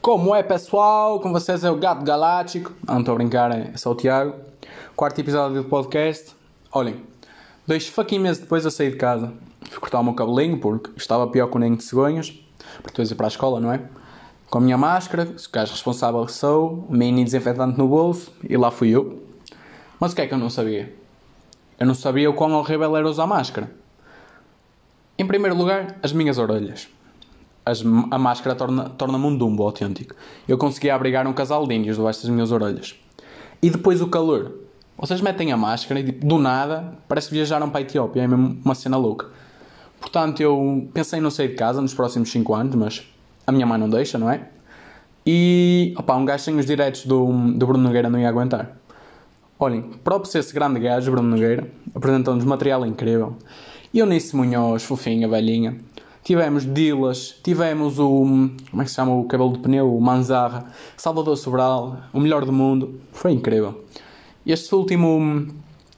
[0.00, 1.20] Como é pessoal?
[1.20, 2.72] Com vocês é o Gato Galáctico.
[2.84, 4.34] Ah, não estou a brincar, é só o Tiago.
[4.96, 6.34] Quarto episódio do podcast.
[6.72, 7.04] Olhem,
[7.64, 9.32] dois fucking meses depois eu saí de casa.
[9.70, 12.30] Fui cortar o meu cabelinho porque estava pior que o ninho de cegonhas.
[12.82, 13.80] Porque estou a para a escola, não é?
[14.50, 18.88] Com a minha máscara, o gajo responsável sou, mini desinfetante no bolso e lá fui
[18.90, 19.22] eu.
[20.00, 20.92] Mas o que é que eu não sabia?
[21.78, 23.70] Eu não sabia o quão horrível era usar máscara.
[25.20, 26.88] Em primeiro lugar, as minhas orelhas
[27.62, 30.14] as, a máscara torna-me torna um dumbo autêntico.
[30.48, 32.98] Eu conseguia abrigar um casal de índios debaixo das minhas orelhas.
[33.60, 34.54] E depois o calor.
[34.96, 38.22] Vocês metem a máscara e tipo, do nada parece que viajaram para a Etiópia.
[38.22, 39.26] É mesmo uma cena louca.
[40.00, 43.06] Portanto, eu pensei em não sair de casa nos próximos 5 anos, mas
[43.46, 44.48] a minha mãe não deixa, não é?
[45.26, 48.74] E opa, um gajo sem os direitos do, do Bruno Nogueira não ia aguentar.
[49.58, 53.36] Olhem, próprio esse grande gajo, Bruno Nogueira, apresentou-nos material incrível.
[53.92, 55.76] E eu Eunice Munhoz, fofinha, velhinha,
[56.22, 58.20] Tivemos Dilas, tivemos o.
[58.70, 59.96] Como é que se chama o cabelo de pneu?
[59.96, 63.00] O Manzarra, Salvador Sobral, o melhor do mundo.
[63.12, 63.84] Foi incrível.
[64.46, 65.48] Este último.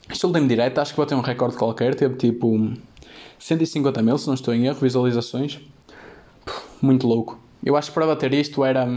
[0.08, 1.94] Este último direto acho que ter um recorde qualquer.
[1.94, 2.70] Teve tipo
[3.38, 5.60] 150 mil, se não estou em erro, visualizações.
[6.80, 7.38] Muito louco.
[7.62, 8.88] Eu acho que para bater isto era,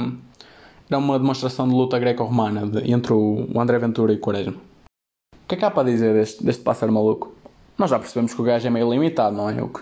[0.90, 4.54] era uma demonstração de luta greco-romana entre o André Ventura e o Quaresma.
[4.54, 7.35] O que é que há para dizer deste, deste pássaro maluco?
[7.78, 9.62] Nós já percebemos que o gajo é meio limitado, não é?
[9.62, 9.82] O que,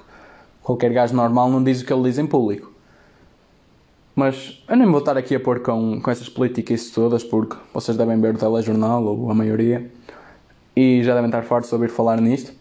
[0.64, 2.72] Qualquer gajo normal não diz o que ele diz em público.
[4.16, 7.98] Mas eu nem vou estar aqui a pôr com, com essas políticas todas, porque vocês
[7.98, 9.92] devem ver o telejornal, ou a maioria,
[10.74, 12.54] e já devem estar fartos de ouvir falar nisto.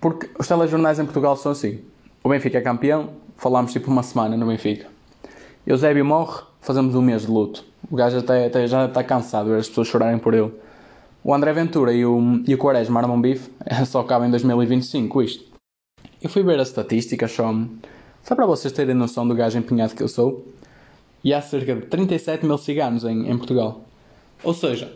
[0.00, 1.80] Porque os telejornais em Portugal são assim.
[2.24, 4.88] O Benfica é campeão, falamos tipo uma semana no Benfica.
[5.64, 7.64] Eusébio morre, fazemos um mês de luto.
[7.88, 10.52] O gajo até, até já está cansado de ver as pessoas chorarem por ele.
[11.28, 13.50] O André Ventura e o, e o Quaresma armam bife,
[13.84, 15.44] só acaba em 2025 isto.
[16.22, 17.52] Eu fui ver as estatísticas só,
[18.22, 20.46] só para vocês terem noção do gajo empenhado que eu sou.
[21.24, 23.80] E há cerca de 37 mil ciganos em, em Portugal.
[24.44, 24.92] Ou seja,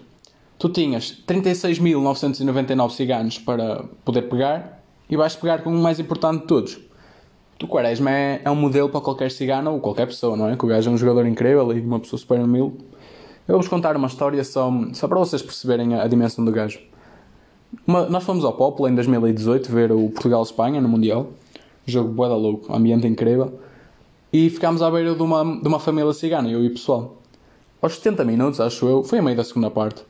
[0.57, 6.47] tu tinhas 36.999 ciganos para poder pegar e vais pegar com o mais importante de
[6.47, 6.79] todos.
[7.61, 10.57] O Quaresma é, é um modelo para qualquer cigano ou qualquer pessoa, não é?
[10.57, 12.77] Que o gajo é um jogador incrível e uma pessoa super humilde.
[13.49, 16.81] Eu vou-vos contar uma história só, só para vocês perceberem a, a dimensão do gajo.
[17.87, 21.29] Uma, nós fomos ao Popula em 2018 ver o Portugal-Espanha no Mundial.
[21.87, 23.61] Jogo boa louco, ambiente incrível.
[24.33, 27.17] E ficámos à beira de uma, de uma família cigana, eu e o pessoal.
[27.83, 30.03] Aos 70 minutos, acho eu, foi a meio da segunda parte.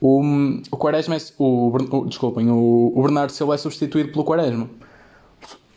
[0.00, 0.22] O,
[0.70, 4.70] o Quaresma é, o, o, desculpem, o, o Bernardo Silva é substituído pelo Quaresma.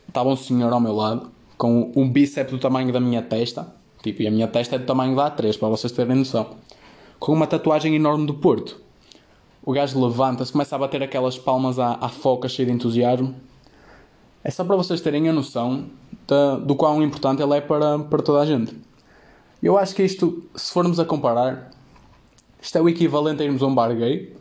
[0.08, 3.74] Estava um senhor ao meu lado, com um bíceps do tamanho da minha testa.
[4.04, 6.48] Tipo, e a minha testa é do tamanho da A3, para vocês terem noção.
[7.22, 8.82] Com uma tatuagem enorme do Porto
[9.64, 13.36] o gajo levanta-se, começa a bater aquelas palmas à, à foca cheio de entusiasmo.
[14.44, 18.24] É só para vocês terem a noção de, do quão importante ele é para, para
[18.24, 18.76] toda a gente.
[19.62, 21.70] Eu acho que isto, se formos a comparar,
[22.60, 24.36] isto é o equivalente a irmos a um bar gay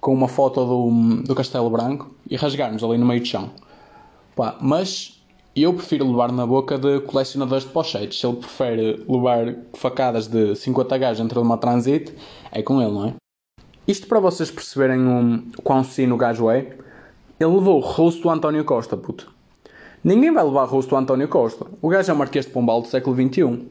[0.00, 3.50] com uma foto do, do Castelo Branco e rasgarmos ali no meio de chão.
[4.36, 5.19] Pá, mas
[5.56, 8.20] eu prefiro levar na boca de colecionadores de pochetes.
[8.20, 12.14] Se ele prefere levar facadas de 50 gajos dentro de uma transit,
[12.52, 13.14] é com ele, não é?
[13.86, 16.76] Isto para vocês perceberem um, quão sino o gajo é,
[17.40, 19.32] ele levou o rosto do António Costa, puto.
[20.04, 21.66] Ninguém vai levar o rosto do António Costa.
[21.82, 23.66] O gajo é o Marquês de Pombal do século XXI.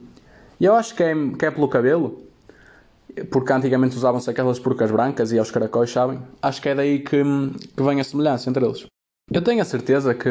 [0.59, 2.23] E eu acho que é, que é pelo cabelo,
[3.31, 6.19] porque antigamente usavam-se aquelas porcas brancas e aos caracóis, sabem?
[6.41, 7.23] Acho que é daí que,
[7.75, 8.85] que vem a semelhança entre eles.
[9.31, 10.29] Eu tenho a certeza que,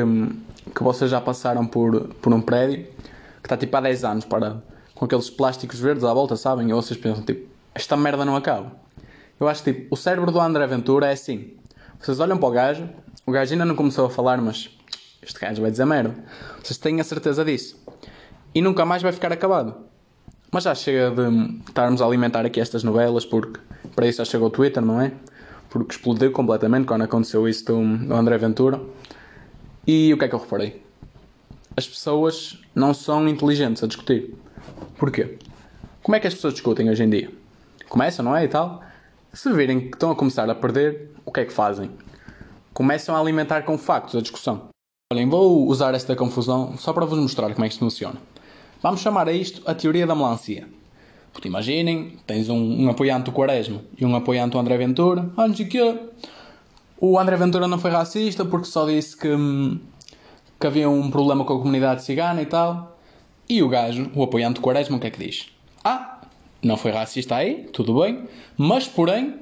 [0.75, 2.85] que vocês já passaram por, por um prédio
[3.41, 4.61] que está tipo há 10 anos para,
[4.93, 6.69] com aqueles plásticos verdes à volta, sabem?
[6.69, 8.73] E vocês pensam tipo, esta merda não acaba.
[9.39, 11.53] Eu acho que tipo, o cérebro do André Ventura é assim.
[12.01, 12.89] Vocês olham para o gajo,
[13.25, 14.69] o gajo ainda não começou a falar, mas
[15.23, 16.17] este gajo vai dizer merda.
[16.61, 17.81] Vocês têm a certeza disso.
[18.53, 19.77] E nunca mais vai ficar acabado.
[20.51, 23.61] Mas já chega de estarmos a alimentar aqui estas novelas, porque
[23.95, 25.13] para isso já chegou o Twitter, não é?
[25.71, 28.81] Porque explodiu completamente quando aconteceu isso do, André Ventura.
[29.87, 30.83] E o que é que eu reparei?
[31.77, 34.35] As pessoas não são inteligentes a discutir.
[34.99, 35.39] Porquê?
[36.03, 37.31] Como é que as pessoas discutem hoje em dia?
[37.89, 38.45] Começam, não é?
[38.45, 38.83] E tal.
[39.33, 41.91] Se virem que estão a começar a perder, o que é que fazem?
[42.73, 44.69] Começam a alimentar com factos a discussão.
[45.13, 48.21] Olhem, vou usar esta confusão só para vos mostrar como é que isto funciona.
[48.83, 50.69] Vamos chamar a isto a teoria da melancia.
[51.39, 55.31] Porque imaginem, tens um, um apoiante do Quaresma e um apoiante do André Ventura.
[55.37, 55.79] Não sei que
[57.01, 59.29] O André Ventura não foi racista porque só disse que,
[60.59, 62.99] que havia um problema com a comunidade cigana e tal.
[63.49, 65.47] E o gajo, o apoiante do Quaresma, o que é que diz?
[65.85, 66.23] Ah,
[66.61, 68.25] não foi racista aí, tudo bem,
[68.57, 69.37] mas porém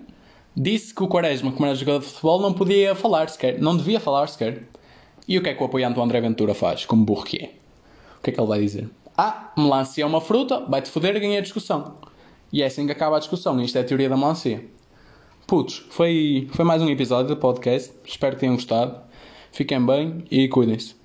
[0.54, 3.98] disse que o Quaresma, como era jogador de futebol, não podia falar sequer, não devia
[3.98, 4.64] falar sequer.
[5.26, 7.50] E o que é que o apoiante do André Ventura faz, como burro que é?
[8.18, 8.86] O que é que ele vai dizer?
[9.18, 11.94] Ah, melancia é uma fruta, vai-te foder ganhei a discussão.
[12.52, 13.58] E é assim que acaba a discussão.
[13.62, 14.68] Isto é a teoria da melancia.
[15.46, 17.94] Putos, foi, foi mais um episódio do podcast.
[18.04, 19.00] Espero que tenham gostado.
[19.52, 20.96] Fiquem bem e cuidem-se.